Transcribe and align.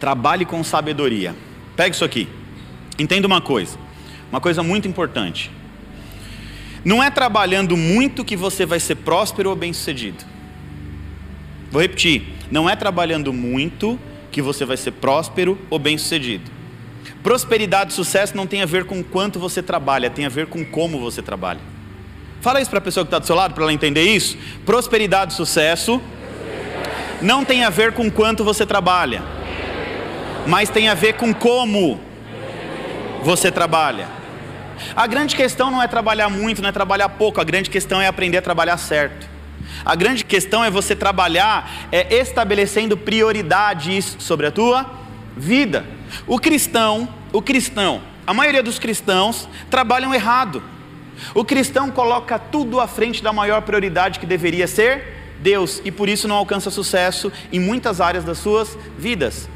Trabalhe 0.00 0.44
com 0.44 0.62
sabedoria. 0.62 1.34
Pega 1.74 1.94
isso 1.94 2.04
aqui. 2.04 2.28
Entenda 2.98 3.26
uma 3.26 3.40
coisa. 3.40 3.78
Uma 4.30 4.40
coisa 4.40 4.62
muito 4.62 4.88
importante. 4.88 5.50
Não 6.84 7.02
é 7.02 7.10
trabalhando 7.10 7.76
muito 7.76 8.24
que 8.24 8.36
você 8.36 8.64
vai 8.64 8.78
ser 8.78 8.96
próspero 8.96 9.50
ou 9.50 9.56
bem-sucedido. 9.56 10.24
Vou 11.70 11.82
repetir. 11.82 12.22
Não 12.50 12.70
é 12.70 12.76
trabalhando 12.76 13.32
muito 13.32 13.98
que 14.30 14.40
você 14.40 14.64
vai 14.64 14.76
ser 14.76 14.92
próspero 14.92 15.58
ou 15.68 15.78
bem-sucedido. 15.78 16.50
Prosperidade 17.22 17.92
e 17.92 17.96
sucesso 17.96 18.36
não 18.36 18.46
tem 18.46 18.62
a 18.62 18.66
ver 18.66 18.84
com 18.84 19.02
quanto 19.02 19.38
você 19.38 19.62
trabalha, 19.62 20.08
tem 20.08 20.26
a 20.26 20.28
ver 20.28 20.46
com 20.46 20.64
como 20.64 21.00
você 21.00 21.22
trabalha. 21.22 21.60
Fala 22.40 22.60
isso 22.60 22.70
para 22.70 22.78
a 22.78 22.82
pessoa 22.82 23.04
que 23.04 23.08
está 23.08 23.18
do 23.18 23.26
seu 23.26 23.34
lado, 23.34 23.54
para 23.54 23.64
ela 23.64 23.72
entender 23.72 24.02
isso. 24.02 24.38
Prosperidade 24.64 25.32
e 25.32 25.36
sucesso 25.36 26.00
não 27.20 27.44
tem 27.44 27.64
a 27.64 27.70
ver 27.70 27.92
com 27.92 28.08
quanto 28.10 28.44
você 28.44 28.64
trabalha, 28.64 29.22
mas 30.46 30.70
tem 30.70 30.88
a 30.88 30.94
ver 30.94 31.14
com 31.14 31.34
como 31.34 32.00
você 33.22 33.50
trabalha. 33.50 34.08
A 34.94 35.06
grande 35.06 35.34
questão 35.34 35.70
não 35.70 35.82
é 35.82 35.88
trabalhar 35.88 36.28
muito, 36.28 36.62
não 36.62 36.68
é 36.68 36.72
trabalhar 36.72 37.08
pouco, 37.10 37.40
a 37.40 37.44
grande 37.44 37.70
questão 37.70 38.00
é 38.00 38.06
aprender 38.06 38.38
a 38.38 38.42
trabalhar 38.42 38.76
certo. 38.76 39.28
A 39.84 39.94
grande 39.96 40.24
questão 40.24 40.64
é 40.64 40.70
você 40.70 40.94
trabalhar 40.94 41.88
é, 41.90 42.14
estabelecendo 42.14 42.96
prioridades 42.96 44.16
sobre 44.18 44.46
a 44.46 44.50
tua 44.50 44.86
vida. 45.36 45.84
O 46.26 46.38
cristão, 46.38 47.08
o 47.32 47.42
cristão, 47.42 48.00
a 48.26 48.32
maioria 48.32 48.62
dos 48.62 48.78
cristãos 48.78 49.48
trabalham 49.70 50.14
errado. 50.14 50.62
O 51.34 51.44
cristão 51.44 51.90
coloca 51.90 52.38
tudo 52.38 52.80
à 52.80 52.86
frente 52.86 53.22
da 53.22 53.32
maior 53.32 53.62
prioridade 53.62 54.18
que 54.18 54.26
deveria 54.26 54.66
ser 54.66 55.16
Deus 55.40 55.80
e 55.84 55.90
por 55.90 56.08
isso 56.08 56.28
não 56.28 56.36
alcança 56.36 56.70
sucesso 56.70 57.32
em 57.52 57.58
muitas 57.58 58.00
áreas 58.00 58.24
das 58.24 58.38
suas 58.38 58.76
vidas. 58.98 59.48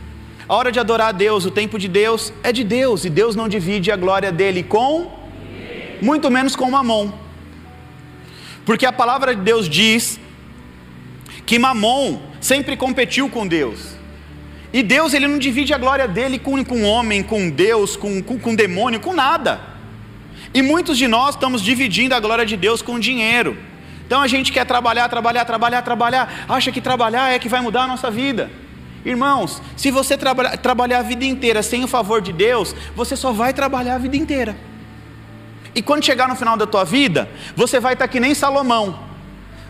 A 0.50 0.54
hora 0.56 0.72
de 0.72 0.80
adorar 0.80 1.10
a 1.10 1.12
Deus, 1.12 1.44
o 1.44 1.50
tempo 1.52 1.78
de 1.78 1.86
Deus 1.86 2.32
é 2.42 2.50
de 2.50 2.64
Deus 2.64 3.04
e 3.04 3.08
Deus 3.08 3.36
não 3.36 3.48
divide 3.48 3.92
a 3.92 3.94
glória 3.94 4.32
dele 4.32 4.64
com 4.64 5.08
muito 6.02 6.28
menos 6.28 6.56
com 6.56 6.68
Mamon. 6.68 7.12
Porque 8.64 8.84
a 8.84 8.92
palavra 8.92 9.32
de 9.32 9.42
Deus 9.42 9.68
diz 9.68 10.18
que 11.46 11.56
Mamon 11.56 12.20
sempre 12.40 12.76
competiu 12.76 13.28
com 13.28 13.46
Deus. 13.46 13.94
E 14.72 14.82
Deus 14.82 15.14
ele 15.14 15.28
não 15.28 15.38
divide 15.38 15.72
a 15.72 15.78
glória 15.78 16.08
dele 16.08 16.36
com, 16.36 16.64
com 16.64 16.82
homem, 16.82 17.22
com 17.22 17.48
Deus, 17.48 17.94
com, 17.94 18.20
com, 18.20 18.36
com 18.36 18.52
demônio, 18.52 18.98
com 18.98 19.14
nada. 19.14 19.60
E 20.52 20.62
muitos 20.62 20.98
de 20.98 21.06
nós 21.06 21.36
estamos 21.36 21.62
dividindo 21.62 22.12
a 22.12 22.18
glória 22.18 22.44
de 22.44 22.56
Deus 22.56 22.82
com 22.82 22.98
dinheiro. 22.98 23.56
Então 24.04 24.20
a 24.20 24.26
gente 24.26 24.50
quer 24.50 24.66
trabalhar, 24.66 25.08
trabalhar, 25.08 25.44
trabalhar, 25.44 25.82
trabalhar, 25.82 26.44
acha 26.48 26.72
que 26.72 26.80
trabalhar 26.80 27.32
é 27.32 27.38
que 27.38 27.48
vai 27.48 27.60
mudar 27.60 27.82
a 27.84 27.86
nossa 27.86 28.10
vida. 28.10 28.50
Irmãos, 29.04 29.62
se 29.76 29.90
você 29.90 30.16
traba 30.16 30.56
trabalhar 30.58 30.98
a 30.98 31.02
vida 31.02 31.24
inteira 31.24 31.62
sem 31.62 31.82
o 31.82 31.88
favor 31.88 32.20
de 32.20 32.32
Deus, 32.32 32.74
você 32.94 33.16
só 33.16 33.32
vai 33.32 33.52
trabalhar 33.52 33.94
a 33.94 33.98
vida 33.98 34.16
inteira. 34.16 34.56
E 35.74 35.80
quando 35.80 36.04
chegar 36.04 36.28
no 36.28 36.36
final 36.36 36.56
da 36.56 36.66
tua 36.66 36.84
vida, 36.84 37.28
você 37.56 37.80
vai 37.80 37.94
estar 37.94 38.08
que 38.08 38.20
nem 38.20 38.34
Salomão, 38.34 38.98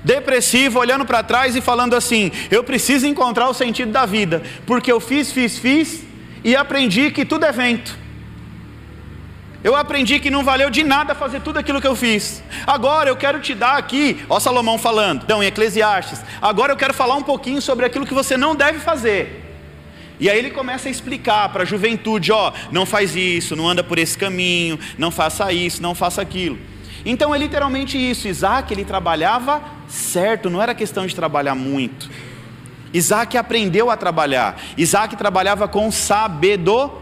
depressivo, 0.02 0.78
olhando 0.78 1.04
para 1.04 1.22
trás 1.22 1.54
e 1.54 1.60
falando 1.60 1.94
assim: 1.94 2.32
Eu 2.50 2.64
preciso 2.64 3.06
encontrar 3.06 3.48
o 3.48 3.54
sentido 3.54 3.92
da 3.92 4.06
vida, 4.06 4.42
porque 4.66 4.90
eu 4.90 4.98
fiz, 4.98 5.30
fiz, 5.30 5.58
fiz 5.58 6.02
e 6.42 6.56
aprendi 6.56 7.10
que 7.10 7.24
tudo 7.24 7.44
é 7.44 7.52
vento. 7.52 7.96
Eu 9.62 9.76
aprendi 9.76 10.18
que 10.18 10.30
não 10.30 10.42
valeu 10.42 10.70
de 10.70 10.82
nada 10.82 11.14
fazer 11.14 11.40
tudo 11.40 11.58
aquilo 11.58 11.80
que 11.80 11.86
eu 11.86 11.94
fiz. 11.94 12.42
Agora 12.66 13.10
eu 13.10 13.16
quero 13.16 13.40
te 13.40 13.54
dar 13.54 13.76
aqui, 13.76 14.24
ó 14.28 14.40
Salomão 14.40 14.78
falando, 14.78 15.22
então 15.24 15.42
em 15.42 15.46
Eclesiastes. 15.46 16.22
Agora 16.40 16.72
eu 16.72 16.76
quero 16.76 16.94
falar 16.94 17.16
um 17.16 17.22
pouquinho 17.22 17.60
sobre 17.60 17.84
aquilo 17.84 18.06
que 18.06 18.14
você 18.14 18.38
não 18.38 18.56
deve 18.56 18.78
fazer. 18.78 19.48
E 20.18 20.30
aí 20.30 20.38
ele 20.38 20.50
começa 20.50 20.88
a 20.88 20.90
explicar 20.90 21.48
para 21.50 21.62
a 21.62 21.66
juventude: 21.66 22.32
ó, 22.32 22.52
não 22.72 22.86
faz 22.86 23.14
isso, 23.14 23.54
não 23.54 23.68
anda 23.68 23.84
por 23.84 23.98
esse 23.98 24.16
caminho, 24.16 24.78
não 24.96 25.10
faça 25.10 25.52
isso, 25.52 25.82
não 25.82 25.94
faça 25.94 26.22
aquilo. 26.22 26.58
Então 27.04 27.34
é 27.34 27.38
literalmente 27.38 27.98
isso. 27.98 28.28
Isaac 28.28 28.72
ele 28.72 28.84
trabalhava 28.84 29.62
certo, 29.88 30.48
não 30.48 30.62
era 30.62 30.74
questão 30.74 31.06
de 31.06 31.14
trabalhar 31.14 31.54
muito. 31.54 32.10
Isaac 32.92 33.36
aprendeu 33.38 33.90
a 33.90 33.96
trabalhar. 33.96 34.60
Isaac 34.76 35.16
trabalhava 35.16 35.68
com 35.68 35.90
sabedoria. 35.90 37.00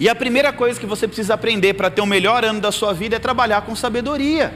E 0.00 0.08
a 0.08 0.14
primeira 0.14 0.52
coisa 0.52 0.78
que 0.78 0.86
você 0.86 1.08
precisa 1.08 1.34
aprender 1.34 1.74
para 1.74 1.90
ter 1.90 2.00
o 2.00 2.06
melhor 2.06 2.44
ano 2.44 2.60
da 2.60 2.70
sua 2.70 2.92
vida 2.92 3.16
é 3.16 3.18
trabalhar 3.18 3.62
com 3.62 3.74
sabedoria. 3.74 4.54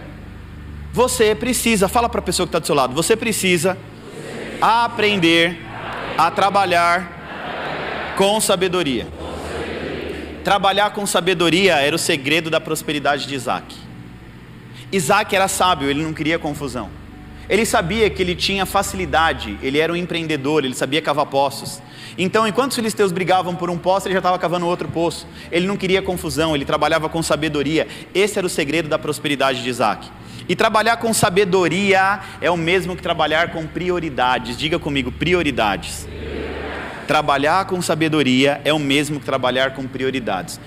Você 0.92 1.34
precisa, 1.34 1.88
fala 1.88 2.08
para 2.08 2.20
a 2.20 2.22
pessoa 2.22 2.46
que 2.46 2.50
está 2.50 2.58
do 2.58 2.66
seu 2.66 2.74
lado, 2.74 2.94
você 2.94 3.16
precisa 3.16 3.76
aprender 4.60 5.58
a 6.16 6.30
trabalhar 6.30 8.14
com 8.16 8.40
sabedoria. 8.40 9.08
Trabalhar 10.44 10.90
com 10.90 11.06
sabedoria 11.06 11.76
era 11.76 11.96
o 11.96 11.98
segredo 11.98 12.50
da 12.50 12.60
prosperidade 12.60 13.26
de 13.26 13.34
Isaac. 13.34 13.74
Isaac 14.92 15.34
era 15.34 15.48
sábio, 15.48 15.88
ele 15.88 16.02
não 16.02 16.12
queria 16.12 16.38
confusão. 16.38 17.01
Ele 17.48 17.66
sabia 17.66 18.08
que 18.08 18.22
ele 18.22 18.34
tinha 18.34 18.64
facilidade, 18.64 19.58
ele 19.62 19.78
era 19.78 19.92
um 19.92 19.96
empreendedor, 19.96 20.64
ele 20.64 20.74
sabia 20.74 21.02
cavar 21.02 21.26
poços. 21.26 21.82
Então, 22.16 22.46
enquanto 22.46 22.70
os 22.70 22.76
filisteus 22.76 23.10
brigavam 23.10 23.54
por 23.54 23.70
um 23.70 23.78
poço, 23.78 24.06
ele 24.06 24.14
já 24.14 24.18
estava 24.18 24.38
cavando 24.38 24.66
outro 24.66 24.88
poço. 24.88 25.26
Ele 25.50 25.66
não 25.66 25.76
queria 25.76 26.02
confusão, 26.02 26.54
ele 26.54 26.64
trabalhava 26.64 27.08
com 27.08 27.22
sabedoria. 27.22 27.86
Esse 28.14 28.38
era 28.38 28.46
o 28.46 28.50
segredo 28.50 28.88
da 28.88 28.98
prosperidade 28.98 29.62
de 29.62 29.68
Isaac. 29.68 30.08
E 30.48 30.54
trabalhar 30.54 30.96
com 30.98 31.12
sabedoria 31.14 32.20
é 32.40 32.50
o 32.50 32.56
mesmo 32.56 32.96
que 32.96 33.02
trabalhar 33.02 33.50
com 33.50 33.66
prioridades. 33.66 34.56
Diga 34.56 34.78
comigo, 34.78 35.10
prioridades. 35.10 36.06
Trabalhar 37.06 37.64
com 37.66 37.80
sabedoria 37.80 38.60
é 38.64 38.72
o 38.72 38.78
mesmo 38.78 39.18
que 39.18 39.26
trabalhar 39.26 39.74
com 39.74 39.86
prioridades. 39.86 40.60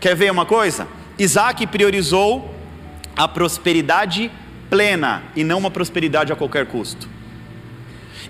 Quer 0.00 0.14
ver 0.16 0.30
uma 0.30 0.46
coisa? 0.46 0.88
Isaac 1.18 1.66
priorizou 1.66 2.54
a 3.16 3.28
prosperidade 3.28 4.30
plena 4.70 5.24
e 5.34 5.42
não 5.44 5.58
uma 5.58 5.70
prosperidade 5.70 6.32
a 6.32 6.36
qualquer 6.36 6.64
custo. 6.66 7.08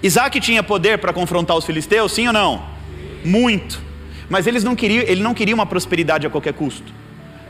Isaac 0.03 0.41
tinha 0.41 0.63
poder 0.63 0.99
para 0.99 1.13
confrontar 1.13 1.57
os 1.57 1.65
filisteus, 1.65 2.13
sim 2.13 2.27
ou 2.27 2.33
não? 2.33 2.65
Muito. 3.23 3.81
Mas 4.29 4.47
eles 4.47 4.65
não 4.65 4.75
queriam, 4.75 5.05
ele 5.07 5.23
não 5.23 5.35
queria 5.35 5.55
uma 5.55 5.67
prosperidade 5.67 6.27
a 6.27 6.31
qualquer 6.31 6.55
custo. 6.55 6.91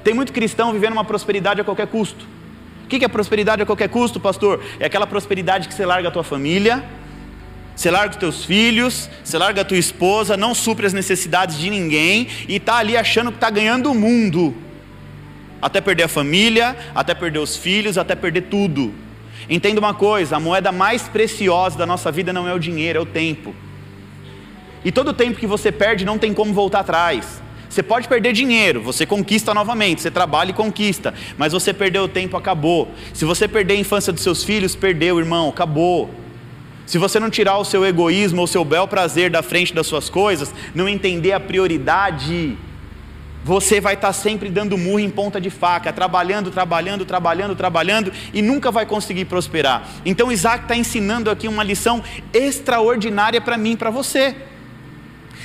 Tem 0.02 0.12
muito 0.12 0.32
cristão 0.32 0.72
vivendo 0.72 0.92
uma 0.92 1.04
prosperidade 1.04 1.60
a 1.60 1.64
qualquer 1.64 1.86
custo. 1.86 2.26
O 2.84 2.88
que 2.88 3.04
é 3.04 3.08
prosperidade 3.08 3.62
a 3.62 3.66
qualquer 3.66 3.88
custo, 3.88 4.18
pastor? 4.18 4.60
É 4.80 4.86
aquela 4.86 5.06
prosperidade 5.06 5.68
que 5.68 5.74
você 5.74 5.86
larga 5.86 6.08
a 6.08 6.10
tua 6.10 6.24
família, 6.24 6.82
você 7.76 7.90
larga 7.90 8.10
os 8.10 8.16
teus 8.16 8.44
filhos, 8.44 9.08
você 9.22 9.38
larga 9.38 9.60
a 9.60 9.64
tua 9.64 9.78
esposa, 9.78 10.36
não 10.36 10.54
supre 10.54 10.86
as 10.86 10.92
necessidades 10.92 11.56
de 11.56 11.70
ninguém 11.70 12.26
e 12.48 12.56
está 12.56 12.76
ali 12.76 12.96
achando 12.96 13.30
que 13.30 13.36
está 13.36 13.48
ganhando 13.48 13.92
o 13.92 13.94
mundo. 13.94 14.54
Até 15.60 15.80
perder 15.80 16.04
a 16.04 16.08
família, 16.08 16.76
até 16.94 17.14
perder 17.14 17.38
os 17.38 17.56
filhos, 17.56 17.98
até 17.98 18.14
perder 18.14 18.42
tudo. 18.42 18.94
Entenda 19.48 19.80
uma 19.80 19.94
coisa: 19.94 20.36
a 20.36 20.40
moeda 20.40 20.72
mais 20.72 21.02
preciosa 21.08 21.76
da 21.76 21.86
nossa 21.86 22.10
vida 22.10 22.32
não 22.32 22.48
é 22.48 22.54
o 22.54 22.58
dinheiro, 22.58 22.98
é 22.98 23.02
o 23.02 23.06
tempo. 23.06 23.54
E 24.84 24.90
todo 24.90 25.08
o 25.08 25.12
tempo 25.12 25.38
que 25.38 25.46
você 25.46 25.70
perde 25.70 26.04
não 26.04 26.18
tem 26.18 26.32
como 26.32 26.52
voltar 26.52 26.80
atrás. 26.80 27.42
Você 27.68 27.84
pode 27.84 28.08
perder 28.08 28.32
dinheiro, 28.32 28.82
você 28.82 29.06
conquista 29.06 29.54
novamente, 29.54 30.02
você 30.02 30.10
trabalha 30.10 30.50
e 30.50 30.54
conquista, 30.54 31.14
mas 31.38 31.52
você 31.52 31.72
perdeu 31.72 32.02
o 32.02 32.08
tempo, 32.08 32.36
acabou. 32.36 32.88
Se 33.14 33.24
você 33.24 33.46
perder 33.46 33.74
a 33.74 33.76
infância 33.76 34.12
dos 34.12 34.22
seus 34.22 34.42
filhos, 34.42 34.74
perdeu, 34.74 35.20
irmão, 35.20 35.48
acabou. 35.48 36.10
Se 36.84 36.98
você 36.98 37.20
não 37.20 37.30
tirar 37.30 37.58
o 37.58 37.64
seu 37.64 37.86
egoísmo 37.86 38.38
ou 38.38 38.44
o 38.44 38.48
seu 38.48 38.64
bel 38.64 38.88
prazer 38.88 39.30
da 39.30 39.40
frente 39.40 39.72
das 39.72 39.86
suas 39.86 40.10
coisas, 40.10 40.52
não 40.74 40.88
entender 40.88 41.30
a 41.30 41.38
prioridade, 41.38 42.58
você 43.44 43.80
vai 43.80 43.94
estar 43.94 44.12
sempre 44.12 44.48
dando 44.48 44.76
murro 44.76 45.00
em 45.00 45.10
ponta 45.10 45.40
de 45.40 45.50
faca, 45.50 45.92
trabalhando, 45.92 46.50
trabalhando, 46.50 47.04
trabalhando, 47.04 47.56
trabalhando 47.56 48.12
e 48.32 48.42
nunca 48.42 48.70
vai 48.70 48.86
conseguir 48.86 49.24
prosperar. 49.24 49.88
Então 50.04 50.30
Isaac 50.30 50.64
está 50.64 50.76
ensinando 50.76 51.30
aqui 51.30 51.48
uma 51.48 51.62
lição 51.62 52.02
extraordinária 52.32 53.40
para 53.40 53.56
mim 53.56 53.72
e 53.72 53.76
para 53.76 53.90
você. 53.90 54.36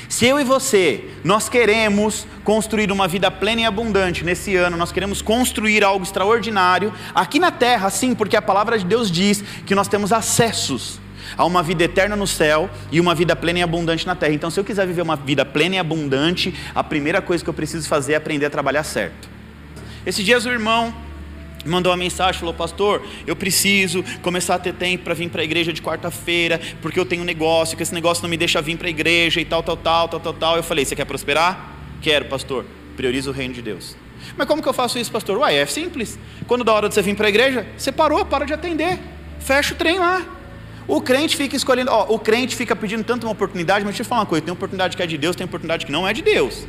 Se 0.08 0.26
eu 0.26 0.40
e 0.40 0.44
você, 0.44 1.10
nós 1.24 1.50
queremos 1.50 2.28
construir 2.44 2.92
uma 2.92 3.08
vida 3.08 3.32
plena 3.32 3.62
e 3.62 3.66
abundante 3.66 4.24
nesse 4.24 4.56
ano, 4.56 4.78
nós 4.78 4.92
queremos 4.92 5.22
construir 5.22 5.84
algo 5.84 6.06
extraordinário 6.06 6.94
aqui 7.14 7.40
na 7.40 7.50
terra, 7.50 7.90
sim, 7.90 8.14
porque 8.14 8.36
a 8.36 8.42
palavra 8.42 8.78
de 8.78 8.86
Deus 8.86 9.10
diz 9.10 9.44
que 9.66 9.74
nós 9.74 9.88
temos 9.88 10.14
acessos 10.14 11.00
a 11.38 11.46
uma 11.46 11.64
vida 11.64 11.84
eterna 11.84 12.16
no 12.16 12.28
céu 12.28 12.70
e 12.92 13.00
uma 13.00 13.16
vida 13.16 13.36
plena 13.36 13.60
e 13.60 13.62
abundante 13.62 14.06
na 14.06 14.16
terra. 14.16 14.34
Então, 14.34 14.50
se 14.50 14.60
eu 14.60 14.64
quiser 14.64 14.86
viver 14.88 15.02
uma 15.02 15.16
vida 15.16 15.46
plena 15.46 15.76
e 15.76 15.80
abundante, 15.80 16.54
a 16.74 16.84
primeira 16.84 17.22
coisa 17.22 17.44
que 17.44 17.50
eu 17.50 17.54
preciso 17.54 17.88
fazer 17.88 18.14
é 18.14 18.16
aprender 18.16 18.46
a 18.46 18.50
trabalhar 18.50 18.84
certo. 18.84 19.30
Esses 20.06 20.24
dias 20.24 20.46
o 20.46 20.50
irmão 20.50 20.94
mandou 21.66 21.92
uma 21.92 21.98
mensagem, 21.98 22.40
falou: 22.40 22.54
Pastor, 22.54 23.02
eu 23.26 23.36
preciso 23.36 24.04
começar 24.22 24.56
a 24.56 24.60
ter 24.60 24.74
tempo 24.74 25.04
para 25.04 25.14
vir 25.14 25.30
para 25.30 25.42
a 25.42 25.44
igreja 25.44 25.74
de 25.74 25.82
quarta-feira, 25.82 26.60
porque 26.82 27.00
eu 27.00 27.06
tenho 27.06 27.24
um 27.24 27.26
negócio, 27.26 27.76
que 27.76 27.84
esse 27.84 27.94
negócio 27.94 28.22
não 28.22 28.30
me 28.30 28.38
deixa 28.38 28.62
vir 28.62 28.78
para 28.78 28.88
a 28.88 28.90
igreja 28.90 29.42
e 29.42 29.46
tal, 29.46 29.64
tal, 29.64 29.78
tal, 29.78 30.08
tal, 30.08 30.20
tal, 30.20 30.34
tal. 30.34 30.58
Eu 30.58 30.64
falei: 30.64 30.86
Você 30.86 30.96
quer 30.96 31.06
prosperar? 31.06 31.74
Quero, 32.02 32.26
pastor. 32.26 32.66
Prioriza 32.96 33.30
o 33.30 33.34
reino 33.34 33.54
de 33.54 33.62
Deus. 33.62 33.96
Mas 34.38 34.48
como 34.48 34.62
que 34.62 34.70
eu 34.70 34.74
faço 34.74 34.98
isso, 34.98 35.12
pastor? 35.12 35.38
Uai, 35.38 35.58
é 35.58 35.66
simples. 35.66 36.18
Quando 36.48 36.64
dá 36.64 36.74
hora 36.74 36.88
de 36.88 36.96
você 36.96 37.02
vir 37.02 37.16
para 37.16 37.28
a 37.28 37.30
igreja, 37.30 37.68
você 37.78 37.92
parou, 37.92 38.26
para 38.26 38.46
de 38.46 38.54
atender. 38.54 39.00
Fecha 39.40 39.74
o 39.74 39.78
trem 39.78 40.00
lá. 40.00 40.26
O 40.88 41.02
crente 41.02 41.36
fica 41.36 41.56
escolhendo, 41.56 41.92
ó, 41.92 42.06
o 42.10 42.20
crente 42.20 42.56
fica 42.56 42.76
pedindo 42.76 43.04
tanto 43.04 43.26
uma 43.26 43.32
oportunidade, 43.32 43.84
mas 43.84 43.94
deixa 43.94 44.04
eu 44.04 44.06
falar 44.06 44.22
uma 44.22 44.28
coisa: 44.28 44.46
tem 44.46 44.54
oportunidade 44.54 44.96
que 44.96 45.02
é 45.02 45.08
de 45.08 45.18
Deus, 45.18 45.36
tem 45.36 45.46
oportunidade 45.46 45.86
que 45.86 45.92
não 45.92 46.08
é 46.08 46.14
de 46.14 46.22
Deus. 46.22 46.68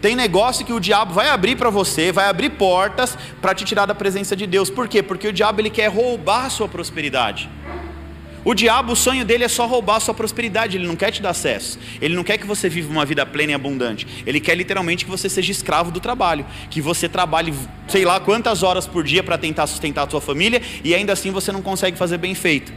Tem 0.00 0.16
negócio 0.16 0.66
que 0.66 0.72
o 0.72 0.80
diabo 0.80 1.14
vai 1.14 1.28
abrir 1.28 1.54
para 1.54 1.70
você, 1.70 2.10
vai 2.10 2.24
abrir 2.24 2.50
portas 2.50 3.16
para 3.40 3.54
te 3.54 3.64
tirar 3.64 3.86
da 3.86 3.94
presença 3.94 4.34
de 4.34 4.48
Deus. 4.48 4.68
Por 4.68 4.88
quê? 4.88 5.00
Porque 5.00 5.28
o 5.28 5.32
diabo 5.32 5.60
ele 5.60 5.70
quer 5.70 5.86
roubar 5.86 6.46
a 6.46 6.50
sua 6.50 6.66
prosperidade. 6.66 7.48
O 8.44 8.54
diabo, 8.54 8.94
o 8.94 8.96
sonho 8.96 9.24
dele 9.24 9.44
é 9.44 9.48
só 9.48 9.64
roubar 9.64 9.98
a 9.98 10.00
sua 10.00 10.12
prosperidade, 10.12 10.76
ele 10.76 10.88
não 10.88 10.96
quer 10.96 11.12
te 11.12 11.22
dar 11.22 11.30
acesso. 11.30 11.78
Ele 12.00 12.16
não 12.16 12.24
quer 12.24 12.38
que 12.38 12.44
você 12.44 12.68
viva 12.68 12.90
uma 12.90 13.04
vida 13.04 13.24
plena 13.24 13.52
e 13.52 13.54
abundante. 13.54 14.04
Ele 14.26 14.40
quer 14.40 14.56
literalmente 14.56 15.04
que 15.04 15.10
você 15.10 15.28
seja 15.28 15.52
escravo 15.52 15.92
do 15.92 16.00
trabalho, 16.00 16.44
que 16.68 16.80
você 16.80 17.08
trabalhe, 17.08 17.54
sei 17.86 18.04
lá, 18.04 18.18
quantas 18.18 18.64
horas 18.64 18.84
por 18.84 19.04
dia 19.04 19.22
para 19.22 19.38
tentar 19.38 19.68
sustentar 19.68 20.08
a 20.08 20.10
sua 20.10 20.20
família 20.20 20.60
e 20.82 20.92
ainda 20.92 21.12
assim 21.12 21.30
você 21.30 21.52
não 21.52 21.62
consegue 21.62 21.96
fazer 21.96 22.18
bem 22.18 22.34
feito. 22.34 22.72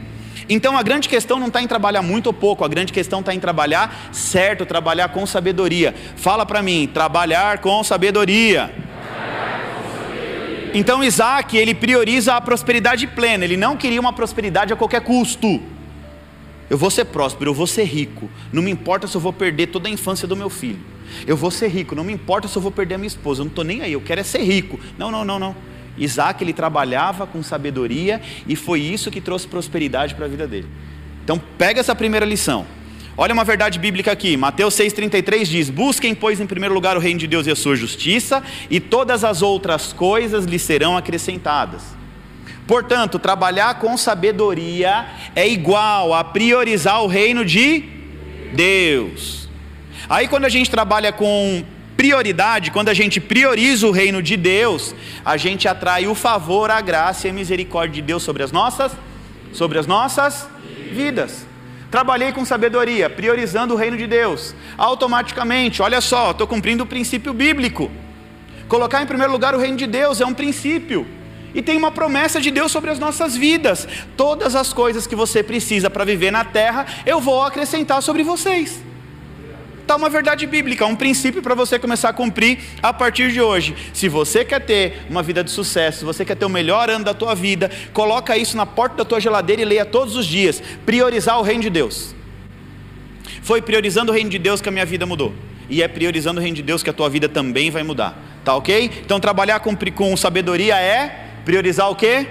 Então 0.48 0.76
a 0.76 0.82
grande 0.82 1.08
questão 1.08 1.38
não 1.38 1.48
está 1.48 1.62
em 1.62 1.66
trabalhar 1.66 2.02
muito 2.02 2.26
ou 2.26 2.32
pouco, 2.32 2.64
a 2.64 2.68
grande 2.68 2.92
questão 2.92 3.20
está 3.20 3.34
em 3.34 3.40
trabalhar 3.40 4.10
certo, 4.12 4.66
trabalhar 4.66 5.08
com 5.08 5.26
sabedoria. 5.26 5.94
Fala 6.16 6.44
para 6.44 6.62
mim, 6.62 6.88
trabalhar 6.92 7.58
com 7.58 7.82
sabedoria. 7.82 8.74
Então 10.74 11.02
Isaac, 11.02 11.56
ele 11.56 11.74
prioriza 11.74 12.34
a 12.34 12.40
prosperidade 12.40 13.06
plena, 13.06 13.44
ele 13.44 13.56
não 13.56 13.76
queria 13.76 14.00
uma 14.00 14.12
prosperidade 14.12 14.72
a 14.72 14.76
qualquer 14.76 15.00
custo. 15.00 15.60
Eu 16.68 16.76
vou 16.76 16.90
ser 16.90 17.06
próspero, 17.06 17.50
eu 17.50 17.54
vou 17.54 17.66
ser 17.66 17.84
rico, 17.84 18.28
não 18.52 18.62
me 18.62 18.70
importa 18.70 19.06
se 19.06 19.16
eu 19.16 19.20
vou 19.20 19.32
perder 19.32 19.68
toda 19.68 19.88
a 19.88 19.90
infância 19.90 20.26
do 20.26 20.36
meu 20.36 20.50
filho. 20.50 20.80
Eu 21.26 21.36
vou 21.36 21.50
ser 21.50 21.68
rico, 21.68 21.94
não 21.94 22.04
me 22.04 22.12
importa 22.12 22.48
se 22.48 22.56
eu 22.56 22.62
vou 22.62 22.70
perder 22.70 22.96
a 22.96 22.98
minha 22.98 23.06
esposa, 23.06 23.40
eu 23.40 23.44
não 23.44 23.50
estou 23.50 23.64
nem 23.64 23.82
aí, 23.82 23.92
eu 23.92 24.00
quero 24.00 24.20
é 24.20 24.24
ser 24.24 24.42
rico. 24.42 24.78
Não, 24.98 25.10
não, 25.10 25.24
não, 25.24 25.38
não. 25.38 25.56
Isaac 25.96 26.42
ele 26.42 26.52
trabalhava 26.52 27.26
com 27.26 27.42
sabedoria 27.42 28.20
e 28.46 28.54
foi 28.54 28.80
isso 28.80 29.10
que 29.10 29.20
trouxe 29.20 29.46
prosperidade 29.46 30.14
para 30.14 30.26
a 30.26 30.28
vida 30.28 30.46
dele. 30.46 30.68
Então 31.24 31.40
pega 31.58 31.80
essa 31.80 31.94
primeira 31.94 32.26
lição. 32.26 32.66
Olha 33.18 33.32
uma 33.32 33.44
verdade 33.44 33.78
bíblica 33.78 34.12
aqui, 34.12 34.36
Mateus 34.36 34.74
6,33 34.74 35.44
diz: 35.44 35.70
Busquem, 35.70 36.14
pois, 36.14 36.38
em 36.38 36.46
primeiro 36.46 36.74
lugar 36.74 36.96
o 36.96 37.00
reino 37.00 37.18
de 37.18 37.26
Deus 37.26 37.46
e 37.46 37.50
a 37.50 37.56
sua 37.56 37.74
justiça, 37.74 38.42
e 38.68 38.78
todas 38.78 39.24
as 39.24 39.40
outras 39.40 39.92
coisas 39.92 40.44
lhe 40.44 40.58
serão 40.58 40.96
acrescentadas. 40.96 41.82
Portanto, 42.66 43.18
trabalhar 43.18 43.78
com 43.78 43.96
sabedoria 43.96 45.06
é 45.34 45.48
igual 45.48 46.12
a 46.12 46.22
priorizar 46.24 47.02
o 47.02 47.06
reino 47.06 47.44
de 47.44 47.84
Deus. 48.52 49.48
Aí, 50.08 50.28
quando 50.28 50.44
a 50.44 50.48
gente 50.50 50.70
trabalha 50.70 51.10
com 51.12 51.64
prioridade, 51.96 52.70
quando 52.70 52.88
a 52.88 52.94
gente 52.94 53.20
prioriza 53.20 53.86
o 53.86 53.90
reino 53.90 54.22
de 54.22 54.36
Deus, 54.36 54.94
a 55.24 55.36
gente 55.36 55.66
atrai 55.66 56.06
o 56.06 56.14
favor, 56.14 56.70
a 56.70 56.80
graça 56.80 57.26
e 57.26 57.30
a 57.30 57.32
misericórdia 57.32 57.94
de 57.94 58.02
Deus 58.02 58.22
sobre 58.22 58.42
as 58.42 58.52
nossas, 58.52 58.92
sobre 59.52 59.78
as 59.78 59.86
nossas 59.86 60.48
vidas. 60.92 61.46
Trabalhei 61.90 62.32
com 62.32 62.44
sabedoria, 62.44 63.08
priorizando 63.08 63.74
o 63.74 63.76
reino 63.76 63.96
de 63.96 64.06
Deus. 64.06 64.54
Automaticamente, 64.76 65.80
olha 65.80 66.00
só, 66.00 66.32
estou 66.32 66.46
cumprindo 66.46 66.84
o 66.84 66.86
princípio 66.86 67.32
bíblico. 67.32 67.90
Colocar 68.68 69.02
em 69.02 69.06
primeiro 69.06 69.32
lugar 69.32 69.54
o 69.54 69.58
reino 69.58 69.76
de 69.76 69.86
Deus 69.86 70.20
é 70.20 70.26
um 70.26 70.34
princípio. 70.34 71.06
E 71.54 71.62
tem 71.62 71.76
uma 71.76 71.90
promessa 71.90 72.38
de 72.40 72.50
Deus 72.50 72.70
sobre 72.70 72.90
as 72.90 72.98
nossas 72.98 73.34
vidas. 73.34 73.88
Todas 74.16 74.54
as 74.54 74.72
coisas 74.72 75.06
que 75.06 75.16
você 75.16 75.42
precisa 75.42 75.88
para 75.88 76.04
viver 76.04 76.30
na 76.30 76.44
terra, 76.44 76.84
eu 77.06 77.20
vou 77.20 77.42
acrescentar 77.42 78.02
sobre 78.02 78.22
vocês. 78.22 78.85
Está 79.86 79.94
uma 79.94 80.10
verdade 80.10 80.48
bíblica, 80.48 80.84
um 80.84 80.96
princípio 80.96 81.40
para 81.40 81.54
você 81.54 81.78
começar 81.78 82.08
a 82.08 82.12
cumprir 82.12 82.58
a 82.82 82.92
partir 82.92 83.30
de 83.30 83.40
hoje. 83.40 83.72
Se 83.94 84.08
você 84.08 84.44
quer 84.44 84.58
ter 84.58 85.06
uma 85.08 85.22
vida 85.22 85.44
de 85.44 85.50
sucesso, 85.52 86.00
se 86.00 86.04
você 86.04 86.24
quer 86.24 86.34
ter 86.34 86.44
o 86.44 86.48
melhor 86.48 86.90
ano 86.90 87.04
da 87.04 87.14
tua 87.14 87.36
vida, 87.36 87.70
coloca 87.92 88.36
isso 88.36 88.56
na 88.56 88.66
porta 88.66 88.96
da 88.96 89.04
tua 89.04 89.20
geladeira 89.20 89.62
e 89.62 89.64
leia 89.64 89.84
todos 89.84 90.16
os 90.16 90.26
dias. 90.26 90.60
Priorizar 90.84 91.38
o 91.38 91.42
reino 91.42 91.62
de 91.62 91.70
Deus. 91.70 92.16
Foi 93.42 93.62
priorizando 93.62 94.10
o 94.10 94.14
reino 94.14 94.28
de 94.28 94.40
Deus 94.40 94.60
que 94.60 94.68
a 94.68 94.72
minha 94.72 94.84
vida 94.84 95.06
mudou. 95.06 95.32
E 95.70 95.80
é 95.80 95.86
priorizando 95.86 96.40
o 96.40 96.42
reino 96.42 96.56
de 96.56 96.64
Deus 96.64 96.82
que 96.82 96.90
a 96.90 96.92
tua 96.92 97.08
vida 97.08 97.28
também 97.28 97.70
vai 97.70 97.84
mudar. 97.84 98.20
Tá 98.44 98.56
ok? 98.56 98.90
Então 99.04 99.20
trabalhar 99.20 99.60
com, 99.60 99.72
com 99.94 100.16
sabedoria 100.16 100.80
é 100.80 101.28
priorizar 101.44 101.88
o 101.88 101.94
quê? 101.94 102.26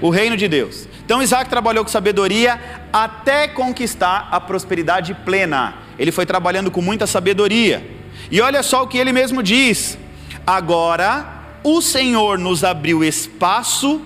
O 0.00 0.08
reino 0.08 0.36
de 0.36 0.46
Deus. 0.46 0.86
Então 1.04 1.20
Isaac 1.20 1.50
trabalhou 1.50 1.84
com 1.84 1.90
sabedoria 1.90 2.60
até 2.92 3.48
conquistar 3.48 4.28
a 4.30 4.40
prosperidade 4.40 5.14
plena. 5.24 5.79
Ele 6.00 6.10
foi 6.10 6.24
trabalhando 6.24 6.70
com 6.70 6.80
muita 6.80 7.06
sabedoria. 7.06 7.86
E 8.30 8.40
olha 8.40 8.62
só 8.62 8.84
o 8.84 8.88
que 8.88 8.96
ele 8.96 9.12
mesmo 9.12 9.42
diz: 9.42 9.98
Agora 10.46 11.58
o 11.62 11.82
Senhor 11.82 12.38
nos 12.38 12.64
abriu 12.64 13.04
espaço, 13.04 14.00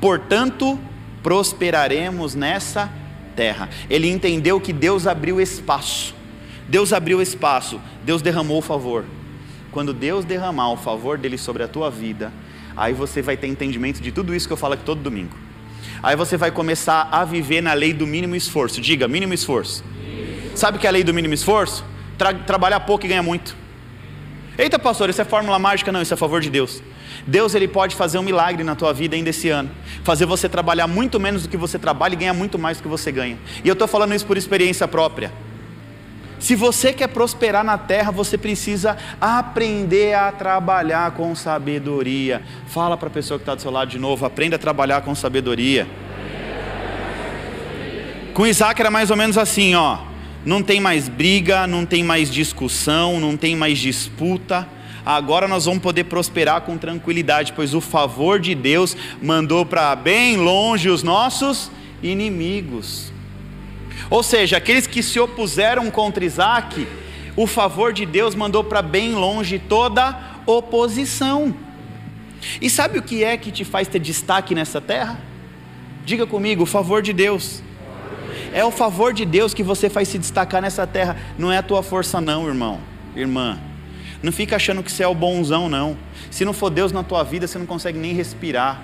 portanto 0.00 0.78
prosperaremos 1.24 2.36
nessa 2.36 2.88
terra. 3.34 3.68
Ele 3.90 4.08
entendeu 4.08 4.60
que 4.60 4.72
Deus 4.72 5.08
abriu 5.08 5.40
espaço. 5.40 6.14
Deus 6.68 6.92
abriu 6.92 7.20
espaço, 7.20 7.80
Deus 8.04 8.22
derramou 8.22 8.58
o 8.58 8.62
favor. 8.62 9.04
Quando 9.72 9.92
Deus 9.92 10.24
derramar 10.24 10.70
o 10.70 10.76
favor 10.76 11.18
dele 11.18 11.36
sobre 11.36 11.64
a 11.64 11.68
tua 11.68 11.90
vida, 11.90 12.32
aí 12.76 12.94
você 12.94 13.20
vai 13.20 13.36
ter 13.36 13.48
entendimento 13.48 14.00
de 14.00 14.12
tudo 14.12 14.32
isso 14.36 14.46
que 14.46 14.52
eu 14.52 14.56
falo 14.56 14.74
aqui 14.74 14.84
todo 14.84 15.02
domingo. 15.02 15.36
Aí 16.00 16.14
você 16.14 16.36
vai 16.36 16.52
começar 16.52 17.08
a 17.10 17.24
viver 17.24 17.60
na 17.60 17.74
lei 17.74 17.92
do 17.92 18.06
mínimo 18.06 18.36
esforço. 18.36 18.80
Diga, 18.80 19.08
mínimo 19.08 19.34
esforço. 19.34 19.82
Sabe 20.54 20.78
que 20.78 20.86
é 20.86 20.90
a 20.90 20.92
lei 20.92 21.02
do 21.02 21.12
mínimo 21.12 21.34
esforço? 21.34 21.84
Tra 22.16 22.32
trabalhar 22.32 22.80
pouco 22.80 23.04
e 23.04 23.08
ganhar 23.08 23.22
muito. 23.22 23.56
Eita, 24.56 24.78
pastor, 24.78 25.10
isso 25.10 25.20
é 25.20 25.24
fórmula 25.24 25.58
mágica? 25.58 25.90
Não, 25.90 26.00
isso 26.00 26.14
é 26.14 26.16
favor 26.16 26.40
de 26.40 26.48
Deus. 26.48 26.80
Deus 27.26 27.54
ele 27.54 27.66
pode 27.66 27.96
fazer 27.96 28.18
um 28.18 28.22
milagre 28.22 28.62
na 28.62 28.76
tua 28.76 28.92
vida 28.92 29.16
ainda 29.16 29.30
esse 29.30 29.48
ano, 29.48 29.70
fazer 30.04 30.26
você 30.26 30.48
trabalhar 30.48 30.86
muito 30.86 31.18
menos 31.18 31.42
do 31.42 31.48
que 31.48 31.56
você 31.56 31.78
trabalha 31.78 32.14
e 32.14 32.16
ganhar 32.16 32.32
muito 32.32 32.58
mais 32.58 32.76
do 32.76 32.82
que 32.82 32.88
você 32.88 33.10
ganha. 33.10 33.36
E 33.64 33.68
eu 33.68 33.72
estou 33.72 33.88
falando 33.88 34.14
isso 34.14 34.26
por 34.26 34.36
experiência 34.36 34.86
própria. 34.86 35.32
Se 36.38 36.54
você 36.54 36.92
quer 36.92 37.08
prosperar 37.08 37.64
na 37.64 37.78
terra, 37.78 38.12
você 38.12 38.36
precisa 38.36 38.96
aprender 39.20 40.14
a 40.14 40.30
trabalhar 40.30 41.12
com 41.12 41.34
sabedoria. 41.34 42.42
Fala 42.66 42.96
para 42.96 43.08
a 43.08 43.10
pessoa 43.10 43.38
que 43.38 43.42
está 43.42 43.54
do 43.54 43.62
seu 43.62 43.70
lado 43.70 43.88
de 43.88 43.98
novo, 43.98 44.26
aprenda 44.26 44.56
a 44.56 44.58
trabalhar 44.58 45.00
com 45.00 45.14
sabedoria. 45.14 45.86
Com 48.34 48.46
Isaac 48.46 48.80
era 48.80 48.90
mais 48.90 49.10
ou 49.10 49.16
menos 49.16 49.38
assim, 49.38 49.74
ó. 49.74 50.13
Não 50.44 50.62
tem 50.62 50.80
mais 50.80 51.08
briga, 51.08 51.66
não 51.66 51.86
tem 51.86 52.04
mais 52.04 52.30
discussão, 52.30 53.18
não 53.18 53.36
tem 53.36 53.56
mais 53.56 53.78
disputa. 53.78 54.68
Agora 55.04 55.46
nós 55.48 55.64
vamos 55.64 55.82
poder 55.82 56.04
prosperar 56.04 56.62
com 56.62 56.78
tranquilidade, 56.78 57.52
pois 57.52 57.74
o 57.74 57.80
favor 57.80 58.38
de 58.38 58.54
Deus 58.54 58.96
mandou 59.22 59.64
para 59.64 59.94
bem 59.96 60.36
longe 60.36 60.88
os 60.88 61.02
nossos 61.02 61.70
inimigos. 62.02 63.12
Ou 64.10 64.22
seja, 64.22 64.56
aqueles 64.56 64.86
que 64.86 65.02
se 65.02 65.18
opuseram 65.18 65.90
contra 65.90 66.24
Isaac, 66.24 66.86
o 67.36 67.46
favor 67.46 67.92
de 67.92 68.06
Deus 68.06 68.34
mandou 68.34 68.62
para 68.62 68.82
bem 68.82 69.12
longe 69.12 69.58
toda 69.58 70.18
oposição. 70.46 71.54
E 72.60 72.68
sabe 72.68 72.98
o 72.98 73.02
que 73.02 73.24
é 73.24 73.36
que 73.36 73.50
te 73.50 73.64
faz 73.64 73.88
ter 73.88 73.98
destaque 73.98 74.54
nessa 74.54 74.80
terra? 74.80 75.18
Diga 76.04 76.26
comigo, 76.26 76.62
o 76.62 76.66
favor 76.66 77.00
de 77.00 77.12
Deus. 77.12 77.62
É 78.54 78.64
o 78.64 78.70
favor 78.70 79.12
de 79.12 79.24
Deus 79.24 79.52
que 79.52 79.64
você 79.64 79.90
faz 79.90 80.06
se 80.06 80.16
destacar 80.16 80.62
nessa 80.62 80.86
terra, 80.86 81.16
não 81.36 81.50
é 81.50 81.58
a 81.58 81.62
tua 81.62 81.82
força, 81.82 82.20
não, 82.20 82.46
irmão, 82.46 82.78
irmã. 83.16 83.58
Não 84.22 84.30
fica 84.30 84.54
achando 84.54 84.80
que 84.80 84.92
você 84.92 85.02
é 85.02 85.08
o 85.08 85.14
bonzão, 85.14 85.68
não. 85.68 85.98
Se 86.30 86.44
não 86.44 86.52
for 86.52 86.70
Deus 86.70 86.92
na 86.92 87.02
tua 87.02 87.24
vida, 87.24 87.48
você 87.48 87.58
não 87.58 87.66
consegue 87.66 87.98
nem 87.98 88.14
respirar. 88.14 88.80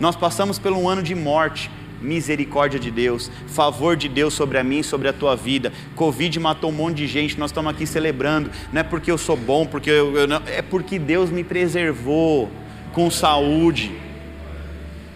Nós 0.00 0.16
passamos 0.16 0.58
por 0.58 0.72
um 0.72 0.88
ano 0.88 1.02
de 1.02 1.14
morte, 1.14 1.70
misericórdia 2.00 2.80
de 2.80 2.90
Deus, 2.90 3.30
favor 3.46 3.94
de 3.94 4.08
Deus 4.08 4.32
sobre 4.32 4.56
a 4.56 4.64
mim 4.64 4.82
sobre 4.82 5.06
a 5.06 5.12
tua 5.12 5.36
vida. 5.36 5.70
Covid 5.94 6.40
matou 6.40 6.70
um 6.70 6.74
monte 6.74 6.96
de 6.96 7.06
gente, 7.06 7.38
nós 7.38 7.50
estamos 7.50 7.70
aqui 7.70 7.86
celebrando. 7.86 8.50
Não 8.72 8.80
é 8.80 8.82
porque 8.82 9.10
eu 9.10 9.18
sou 9.18 9.36
bom, 9.36 9.66
porque 9.66 9.90
eu, 9.90 10.16
eu 10.16 10.26
não, 10.26 10.40
é 10.46 10.62
porque 10.62 10.98
Deus 10.98 11.28
me 11.28 11.44
preservou 11.44 12.50
com 12.94 13.10
saúde. 13.10 13.92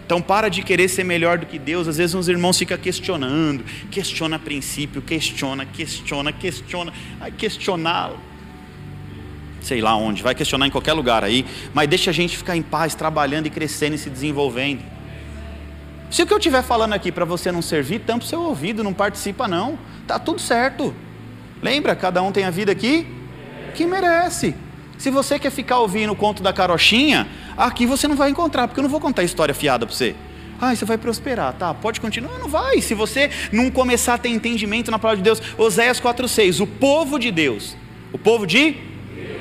Então 0.09 0.23
para 0.23 0.49
de 0.49 0.63
querer 0.63 0.87
ser 0.87 1.03
melhor 1.03 1.37
do 1.37 1.45
que 1.45 1.59
Deus. 1.59 1.87
Às 1.87 1.97
vezes 1.97 2.15
uns 2.15 2.27
irmãos 2.27 2.57
ficam 2.57 2.75
questionando, 2.79 3.63
questiona 3.91 4.39
princípio, 4.39 5.03
questiona, 5.03 5.67
questiona, 5.67 6.31
questiona, 6.31 6.91
vai 7.19 7.31
questioná-lo. 7.31 8.19
Sei 9.61 9.79
lá 9.81 9.95
onde, 9.95 10.23
vai 10.23 10.33
questionar 10.33 10.65
em 10.65 10.71
qualquer 10.71 10.93
lugar 10.93 11.23
aí, 11.23 11.45
mas 11.75 11.87
deixa 11.87 12.09
a 12.09 12.13
gente 12.13 12.35
ficar 12.35 12.57
em 12.57 12.63
paz, 12.63 12.95
trabalhando 12.95 13.45
e 13.45 13.51
crescendo 13.51 13.93
e 13.93 13.99
se 13.99 14.09
desenvolvendo. 14.09 14.81
Se 16.09 16.23
o 16.23 16.25
que 16.25 16.33
eu 16.33 16.39
estiver 16.39 16.63
falando 16.63 16.93
aqui 16.93 17.11
para 17.11 17.23
você 17.23 17.51
não 17.51 17.61
servir, 17.61 17.99
tampa 17.99 18.25
o 18.25 18.27
seu 18.27 18.41
ouvido, 18.41 18.83
não 18.83 18.95
participa 18.95 19.47
não. 19.47 19.77
Tá 20.07 20.17
tudo 20.17 20.41
certo. 20.41 20.91
Lembra, 21.61 21.95
cada 21.95 22.19
um 22.23 22.31
tem 22.31 22.45
a 22.45 22.49
vida 22.49 22.71
aqui 22.71 23.05
que 23.75 23.85
merece. 23.85 24.55
Se 24.99 25.09
você 25.09 25.39
quer 25.39 25.49
ficar 25.49 25.79
ouvindo 25.79 26.11
o 26.11 26.15
conto 26.15 26.43
da 26.43 26.51
carochinha, 26.51 27.25
aqui 27.65 27.85
você 27.85 28.07
não 28.07 28.15
vai 28.15 28.29
encontrar, 28.29 28.67
porque 28.67 28.79
eu 28.79 28.83
não 28.83 28.89
vou 28.89 28.99
contar 28.99 29.23
história 29.23 29.53
fiada 29.53 29.85
para 29.85 29.95
você. 29.95 30.15
Ah, 30.61 30.75
você 30.75 30.83
vai 30.83 30.97
prosperar, 30.97 31.53
tá? 31.53 31.73
Pode 31.73 32.01
continuar, 32.01 32.37
não 32.39 32.49
vai. 32.49 32.81
Se 32.81 32.93
você 32.93 33.29
não 33.51 33.69
começar 33.71 34.15
a 34.15 34.17
ter 34.17 34.29
entendimento 34.29 34.91
na 34.91 34.99
palavra 34.99 35.17
de 35.17 35.23
Deus, 35.23 35.41
Oséias 35.57 35.99
4:6, 35.99 36.59
o 36.59 36.67
povo 36.67 37.17
de 37.17 37.31
Deus, 37.31 37.77
o 38.11 38.17
povo 38.17 38.45
de 38.45 38.75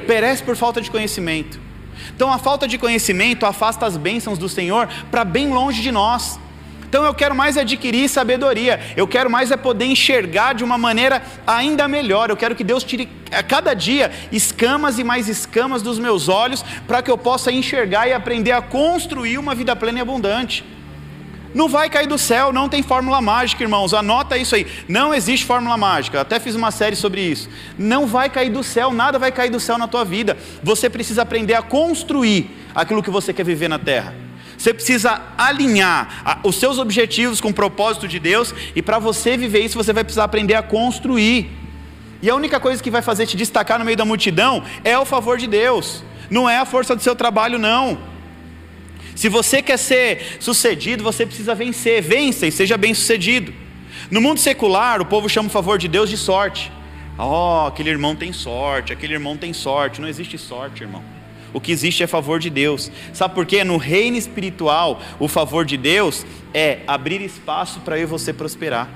perece 0.07 0.43
por 0.43 0.57
falta 0.57 0.81
de 0.81 0.91
conhecimento. 0.91 1.61
Então 2.15 2.33
a 2.33 2.39
falta 2.39 2.69
de 2.69 2.79
conhecimento 2.79 3.45
afasta 3.45 3.85
as 3.85 3.97
bênçãos 3.97 4.39
do 4.39 4.49
Senhor 4.49 4.89
para 5.11 5.25
bem 5.25 5.49
longe 5.49 5.83
de 5.83 5.91
nós. 5.91 6.39
Então 6.89 7.05
eu 7.05 7.13
quero 7.13 7.35
mais 7.35 7.59
adquirir 7.59 8.09
sabedoria, 8.09 8.81
eu 8.97 9.07
quero 9.07 9.31
mais 9.31 9.51
é 9.51 9.57
poder 9.57 9.85
enxergar 9.85 10.55
de 10.55 10.65
uma 10.65 10.79
maneira 10.79 11.23
ainda 11.47 11.87
melhor. 11.87 12.31
Eu 12.31 12.37
quero 12.37 12.55
que 12.55 12.65
Deus 12.65 12.83
tire 12.83 13.09
a 13.31 13.43
cada 13.43 13.75
dia 13.75 14.11
escamas 14.33 14.99
e 14.99 15.05
mais 15.05 15.29
escamas 15.29 15.83
dos 15.83 15.99
meus 15.99 16.29
olhos, 16.29 16.65
para 16.87 17.03
que 17.03 17.11
eu 17.11 17.19
possa 17.19 17.53
enxergar 17.53 18.09
e 18.09 18.15
aprender 18.15 18.53
a 18.53 18.63
construir 18.63 19.37
uma 19.37 19.55
vida 19.55 19.77
plena 19.77 19.99
e 19.99 20.03
abundante. 20.03 20.65
Não 21.55 21.69
vai 21.69 21.91
cair 21.91 22.07
do 22.07 22.19
céu, 22.19 22.53
não 22.53 22.69
tem 22.69 22.83
fórmula 22.83 23.21
mágica, 23.21 23.63
irmãos. 23.63 23.93
Anota 23.93 24.37
isso 24.37 24.55
aí. 24.55 24.67
Não 24.89 25.15
existe 25.15 25.45
fórmula 25.47 25.77
mágica. 25.77 26.21
Até 26.21 26.39
fiz 26.39 26.55
uma 26.55 26.71
série 26.71 26.95
sobre 26.97 27.21
isso. 27.21 27.49
Não 27.79 28.07
vai 28.07 28.29
cair 28.31 28.51
do 28.51 28.63
céu, 28.63 28.93
nada 28.93 29.19
vai 29.19 29.33
cair 29.33 29.51
do 29.51 29.61
céu 29.61 29.77
na 29.79 29.89
tua 29.89 30.05
vida. 30.05 30.37
Você 30.63 30.89
precisa 30.91 31.23
aprender 31.23 31.55
a 31.55 31.63
construir 31.63 32.51
aquilo 32.75 33.03
que 33.03 33.11
você 33.11 33.33
quer 33.33 33.45
viver 33.45 33.69
na 33.69 33.79
terra. 33.79 34.28
Você 34.59 34.75
precisa 34.75 35.23
alinhar 35.39 36.41
os 36.43 36.57
seus 36.57 36.79
objetivos 36.79 37.41
com 37.41 37.51
o 37.51 37.55
propósito 37.55 38.09
de 38.09 38.19
Deus, 38.19 38.53
e 38.75 38.83
para 38.83 38.99
você 38.99 39.37
viver 39.37 39.61
isso, 39.61 39.79
você 39.79 39.93
vai 39.93 40.03
precisar 40.03 40.25
aprender 40.25 40.57
a 40.57 40.63
construir. 40.63 41.49
E 42.21 42.29
a 42.29 42.35
única 42.35 42.59
coisa 42.59 42.83
que 42.83 42.91
vai 42.91 43.01
fazer 43.01 43.27
te 43.27 43.37
destacar 43.37 43.79
no 43.79 43.85
meio 43.85 43.97
da 43.97 44.05
multidão 44.05 44.65
é 44.83 44.99
o 44.99 45.05
favor 45.05 45.39
de 45.39 45.47
Deus, 45.47 46.03
não 46.29 46.51
é 46.51 46.59
a 46.59 46.67
força 46.67 46.97
do 46.97 47.03
seu 47.03 47.15
trabalho, 47.15 47.57
não. 47.57 47.99
Se 49.15 49.29
você 49.29 49.63
quer 49.63 49.79
ser 49.79 50.39
sucedido, 50.41 51.05
você 51.05 51.25
precisa 51.25 51.55
vencer, 51.55 52.03
vença 52.03 52.45
e 52.45 52.53
seja 52.53 52.77
bem 52.77 52.93
sucedido. 52.95 53.55
No 54.11 54.21
mundo 54.21 54.41
secular, 54.41 55.01
o 55.01 55.07
povo 55.07 55.29
chama 55.29 55.49
o 55.49 55.53
favor 55.53 55.79
de 55.79 55.87
Deus 55.87 56.11
de 56.11 56.17
sorte. 56.17 56.73
Oh, 57.17 57.67
aquele 57.67 57.91
irmão 57.91 58.15
tem 58.15 58.33
sorte, 58.33 58.93
aquele 58.93 59.15
irmão 59.15 59.37
tem 59.37 59.53
sorte. 59.53 60.01
Não 60.01 60.09
existe 60.09 60.37
sorte, 60.39 60.83
irmão. 60.83 61.18
O 61.53 61.61
que 61.61 61.73
existe 61.73 62.03
é 62.03 62.07
favor 62.07 62.39
de 62.39 62.51
Deus. 62.51 62.91
Sabe 63.13 63.35
por 63.35 63.47
quê? 63.47 63.65
No 63.65 63.77
reino 63.77 64.17
espiritual, 64.17 65.01
o 65.19 65.29
favor 65.29 65.65
de 65.65 65.77
Deus 65.77 66.27
é 66.53 66.81
abrir 66.87 67.21
espaço 67.21 67.81
para 67.81 67.99
eu 67.99 68.03
e 68.03 68.07
você 68.07 68.33
prosperar. 68.33 68.89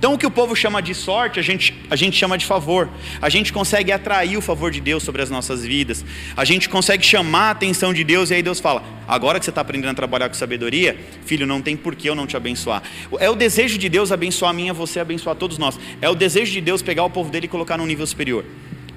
Então, 0.00 0.14
o 0.14 0.18
que 0.18 0.26
o 0.26 0.30
povo 0.30 0.56
chama 0.56 0.80
de 0.80 0.94
sorte, 0.94 1.38
a 1.38 1.42
gente, 1.42 1.78
a 1.90 1.94
gente 1.94 2.16
chama 2.16 2.38
de 2.38 2.46
favor. 2.46 2.88
A 3.20 3.28
gente 3.28 3.52
consegue 3.52 3.92
atrair 3.92 4.34
o 4.34 4.40
favor 4.40 4.70
de 4.70 4.80
Deus 4.80 5.02
sobre 5.02 5.20
as 5.20 5.28
nossas 5.28 5.62
vidas. 5.62 6.02
A 6.34 6.42
gente 6.42 6.70
consegue 6.70 7.04
chamar 7.04 7.48
a 7.48 7.50
atenção 7.50 7.92
de 7.92 8.02
Deus, 8.02 8.30
e 8.30 8.34
aí 8.34 8.42
Deus 8.42 8.60
fala: 8.60 8.82
agora 9.06 9.38
que 9.38 9.44
você 9.44 9.50
está 9.50 9.60
aprendendo 9.60 9.90
a 9.90 9.94
trabalhar 9.94 10.30
com 10.30 10.34
sabedoria, 10.34 10.98
filho, 11.26 11.46
não 11.46 11.60
tem 11.60 11.76
por 11.76 11.94
que 11.94 12.08
eu 12.08 12.14
não 12.14 12.26
te 12.26 12.34
abençoar. 12.34 12.82
É 13.18 13.28
o 13.28 13.34
desejo 13.34 13.76
de 13.76 13.90
Deus 13.90 14.10
abençoar 14.10 14.52
a 14.52 14.54
mim, 14.54 14.70
a 14.70 14.72
você, 14.72 15.00
abençoar 15.00 15.36
todos 15.36 15.58
nós. 15.58 15.78
É 16.00 16.08
o 16.08 16.14
desejo 16.14 16.50
de 16.50 16.62
Deus 16.62 16.80
pegar 16.80 17.04
o 17.04 17.10
povo 17.10 17.30
dele 17.30 17.44
e 17.44 17.48
colocar 17.48 17.76
num 17.76 17.84
nível 17.84 18.06
superior 18.06 18.46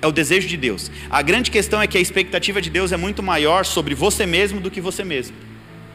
é 0.04 0.08
o 0.08 0.12
desejo 0.12 0.50
de 0.50 0.58
Deus. 0.58 0.92
A 1.10 1.22
grande 1.22 1.50
questão 1.50 1.82
é 1.82 1.88
que 1.88 1.98
a 1.98 2.02
expectativa 2.02 2.62
de 2.62 2.70
Deus 2.70 2.92
é 2.92 2.98
muito 2.98 3.24
maior 3.24 3.64
sobre 3.64 3.96
você 3.96 4.26
mesmo 4.26 4.60
do 4.60 4.70
que 4.70 4.82
você 4.82 5.02
mesmo. 5.02 5.34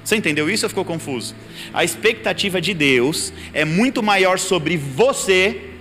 Você 0.02 0.16
entendeu 0.16 0.48
isso 0.48 0.64
ou 0.64 0.70
ficou 0.70 0.84
confuso? 0.84 1.34
A 1.74 1.84
expectativa 1.84 2.58
de 2.58 2.72
Deus 2.72 3.30
é 3.52 3.66
muito 3.66 4.02
maior 4.02 4.38
sobre 4.38 4.78
você 4.78 5.72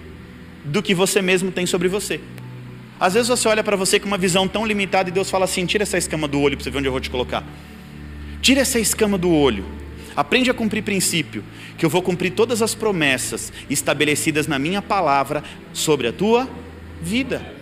do 0.65 0.84
que 0.84 0.93
você 0.93 1.22
mesmo 1.22 1.53
tem 1.53 1.65
sobre 1.65 1.88
você. 1.88 2.19
Às 3.00 3.13
vezes 3.13 3.29
você 3.29 3.48
olha 3.48 3.63
para 3.63 3.77
você 3.77 3.98
com 3.98 4.07
uma 4.07 4.17
visão 4.17 4.46
tão 4.46 4.65
limitada 4.65 5.07
e 5.07 5.12
Deus 5.13 5.29
fala 5.29 5.46
assim: 5.46 5.65
tira 5.65 5.84
essa 5.84 5.98
escama 5.98 6.27
do 6.27 6.41
olho 6.41 6.57
para 6.57 6.65
você 6.65 6.69
ver 6.69 6.79
onde 6.79 6.88
eu 6.89 6.91
vou 6.91 7.00
te 7.00 7.10
colocar. 7.10 7.46
Tira 8.41 8.60
essa 8.60 8.77
escama 8.77 9.17
do 9.17 9.31
olho. 9.31 9.65
Aprende 10.17 10.51
a 10.51 10.53
cumprir 10.53 10.81
princípio, 10.81 11.43
que 11.77 11.86
eu 11.86 11.89
vou 11.89 12.01
cumprir 12.01 12.31
todas 12.31 12.62
as 12.62 12.75
promessas 12.75 13.53
estabelecidas 13.69 14.48
na 14.48 14.60
minha 14.60 14.81
palavra 14.81 15.43
sobre 15.72 16.07
a 16.07 16.12
tua 16.12 16.50
vida. 17.01 17.56